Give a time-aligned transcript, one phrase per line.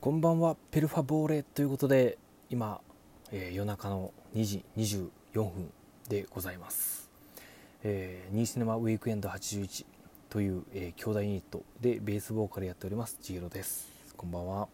[0.00, 2.16] こんばんはペルファボーレということで
[2.48, 2.80] 今、
[3.32, 5.10] えー、夜中の2時24
[5.42, 5.70] 分
[6.08, 7.10] でございます、
[7.82, 9.84] えー、ニーシネマウィークエンド81
[10.30, 13.90] という、えー、兄弟ユニットでベースボーカルやっております千尋です。
[14.16, 14.68] こんばんは。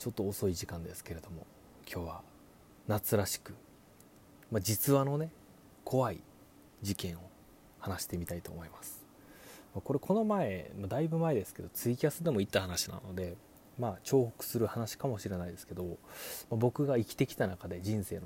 [0.00, 1.46] ちょっと遅い時間ですけれども
[1.88, 2.22] 今日は
[2.88, 3.54] 夏らしく、
[4.50, 5.30] まあ、実話のね
[5.84, 6.20] 怖い
[6.82, 7.20] 事件を
[7.78, 9.06] 話してみたいと思います。
[9.84, 13.36] これこの前だいぶ前ですけどツイキャスでも言った話なので
[13.78, 15.98] まあ重複する話かもしれないですけど、
[16.50, 18.22] 僕が生きてきた中で人生の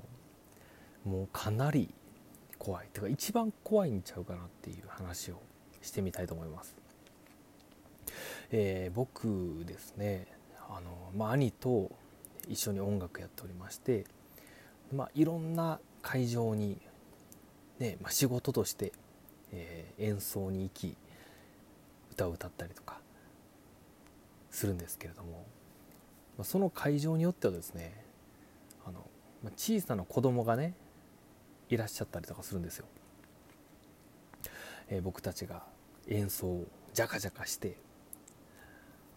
[1.04, 1.92] もうかなり
[2.58, 5.42] 怖いてか一番怖いんちゃうかなっていう話を
[5.82, 6.76] してみたいと思います。
[8.52, 10.26] えー、僕ですね
[10.68, 11.90] あの、まあ、兄と
[12.48, 14.04] 一緒に音楽やっておりまして、
[14.94, 16.78] まあ、いろんな会場に、
[17.78, 18.92] ねまあ、仕事として、
[19.52, 20.96] えー、演奏に行き
[22.12, 23.00] 歌を歌ったりとか
[24.52, 25.44] するんですけれども
[26.38, 27.92] まその会場によってはですね
[28.86, 29.04] あの
[29.42, 30.74] ま小さな子供がね
[31.68, 32.84] いらっしゃったりとかするんですよ。
[34.88, 35.62] えー、僕たちが
[36.06, 37.76] 演奏をジャカジャカして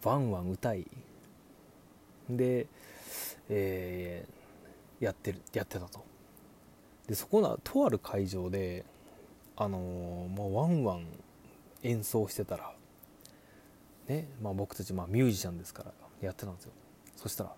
[0.02, 0.86] ワンワン歌い
[2.30, 2.66] で、
[3.50, 6.02] えー、やってるやってたと。
[7.06, 8.84] でそこのとある会場で
[9.56, 11.06] あのー、もうワンワン
[11.82, 12.72] 演奏してたら
[14.08, 16.72] ねまあ、僕たちまあミュージシャンですからやってたんですよ。
[17.16, 17.52] そしたら、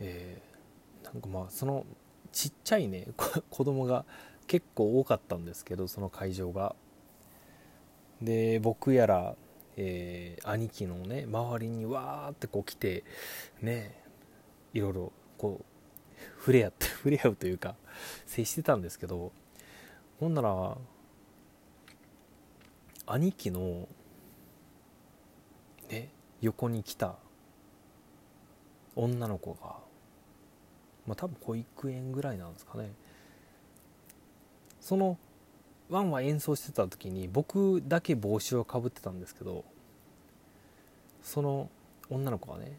[0.00, 1.84] えー、なんかまあその
[2.32, 3.08] ちっちゃいね
[3.50, 4.04] 子供が
[4.46, 6.76] 結構多かったんですけどその会場が。
[8.22, 9.36] で僕やら、
[9.76, 13.04] えー、兄貴のね周りにわーってこう来て
[13.60, 14.00] ね
[14.72, 15.74] いろいろこう
[16.38, 17.76] 触れ合って 触れ合うというか
[18.26, 19.32] 接してたんですけど
[20.20, 20.78] ほんなら
[23.06, 23.88] 兄貴の
[26.44, 27.16] 横に来た
[28.94, 29.76] 女の子が
[31.06, 32.90] まあ多分保育園ぐらいなんですかね。
[34.80, 35.16] その
[35.88, 39.64] ワンワン演奏してた時に僕だけ帽子をかぶってたんですけど
[41.22, 41.70] その
[42.10, 42.76] 女の子がね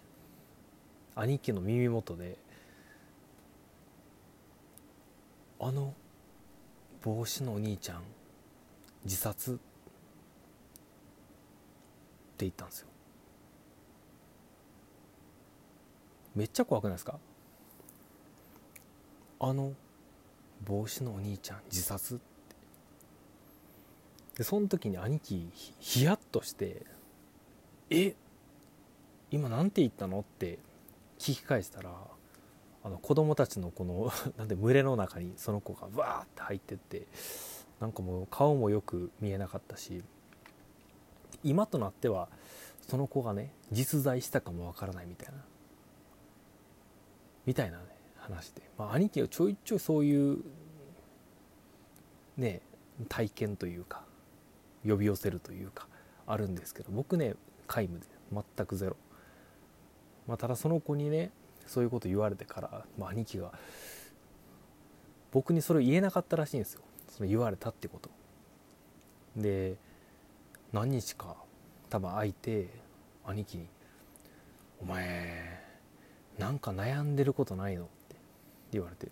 [1.16, 2.38] 兄貴の耳元で
[5.60, 5.96] 「あの
[7.04, 8.04] 帽子のお兄ちゃん
[9.04, 9.62] 自殺」って
[12.40, 12.88] 言ったんですよ。
[16.36, 17.18] めっちゃ怖くないですか？
[19.40, 19.74] あの
[20.66, 22.24] 帽子のお兄ちゃん自殺って
[24.38, 26.86] でその時に兄貴ヒヤッとして
[27.90, 28.16] 「え
[29.32, 30.58] 今なんて言ったの?」って
[31.20, 31.92] 聞き返したら
[32.84, 37.08] あの子供たちのこの なんで群れの中にその子がわーって入ってって
[37.80, 40.02] なんかもう顔もよく見えなかったし
[41.44, 42.30] 今となっては
[42.88, 45.44] その子がね実在したかもわからないみたいな
[47.46, 47.84] みたいなね
[48.18, 50.40] 話で、まあ、兄貴はちょいちょいそういう
[52.38, 52.62] ね
[53.08, 54.04] 体験というか
[54.88, 55.88] 呼び寄せるというか
[56.28, 57.36] あるんですけど僕ね
[57.68, 58.98] 皆無で全くゼロ、
[60.28, 61.32] まあ、ただその子にね
[61.66, 63.52] そういうこと言われてから、まあ、兄貴が
[65.32, 66.82] 僕にそれを言えなかったらしいんですよ。
[67.10, 68.10] その言われたってこと。
[69.36, 69.76] で
[70.72, 71.36] 何日か
[71.90, 72.70] 多分空いて
[73.26, 73.68] 兄貴に
[74.82, 75.55] 「お前
[76.38, 78.16] なんか悩んでることないの?」って
[78.72, 79.10] 言われて。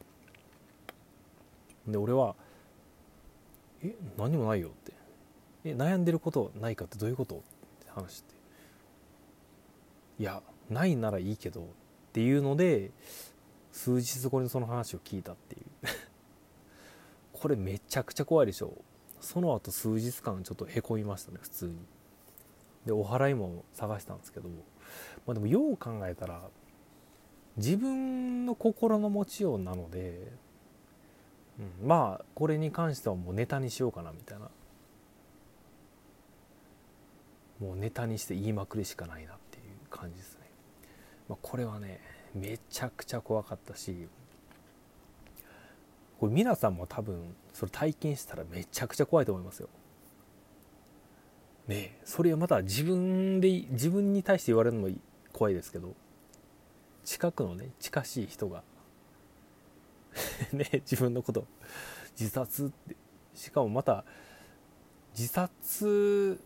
[1.88, 2.36] で俺は
[3.84, 4.94] 「え何もないよ」って
[5.66, 7.40] 「え悩んでることないかってどういうこと?」っ
[7.84, 8.34] て話して
[10.20, 11.66] 「いやないならいいけど」っ
[12.14, 12.92] ていうので
[13.74, 15.64] 数日後にその話を聞いたっていう。
[17.34, 18.74] これめちゃくちゃ怖いでしょ。
[19.20, 21.76] その後数日間ちょっとへこみましたね普通に。
[22.86, 24.48] でお祓いも探したんですけど。
[25.26, 26.50] まあでもよう考えたら
[27.58, 30.32] 自分の心の持ちようなので、
[31.60, 34.50] うん、まあこれに関してはもうネタにしようかなみたいな。
[37.60, 40.40] もうネタにして言いまくりしかないなっていう感じですね、
[41.30, 42.02] まあ、これはね
[42.36, 44.08] めちゃくちゃ怖かったし
[46.20, 49.70] これ皆さんも多分それ体験したらめちゃくちゃ怖いと思いますよ。
[51.68, 54.96] ねそれはまた自分で自分に対して言われるのも
[55.32, 55.96] 怖いですけど。
[57.04, 58.64] 近くのね近しい人が
[60.54, 61.46] ね自分のこと
[62.20, 63.04] 自殺って。
[63.36, 64.06] しかもまた
[65.18, 66.40] 自殺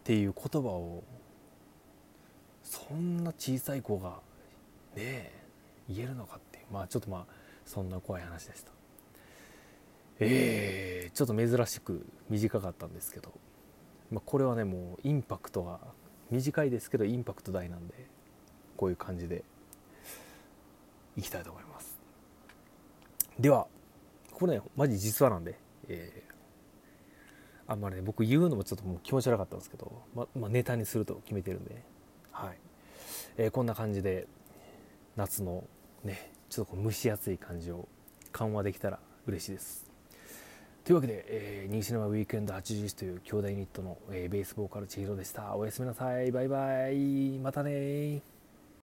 [0.00, 1.04] っていう言葉を
[2.62, 4.20] そんな小さい子が
[4.96, 5.32] ね
[5.88, 7.26] 言えるのかってまあちょっとまあ
[7.64, 8.72] そんな怖い話でした。
[10.22, 13.32] えー、ちょっと珍しく短かったんですけど、
[14.10, 15.80] まあ、これはねもうインパクトが
[16.30, 17.94] 短いですけどインパクト大なんで
[18.76, 19.44] こういう感じで
[21.16, 21.98] いきたいと思います。
[23.38, 23.66] では
[24.32, 31.82] これねマジ実話なんで、えー、あんまりね僕言うのもちょっともう気持ち悪かったんですけど、ままあ、ネタにすると決めてるんで
[32.32, 32.58] はい、
[33.36, 34.26] えー、こんな感じで
[35.16, 35.64] 夏の
[36.04, 37.88] ねちょっとこう蒸し暑い感じを
[38.32, 39.89] 緩和できたら嬉しいです。
[40.90, 45.54] というわけで、えー、ニーシネマウィークエンド80という兄弟ユニットの、えー、ベースボーカル千尋でした。
[45.54, 46.32] おやすみなさい。
[46.32, 47.38] バイバイ。
[47.38, 48.39] またね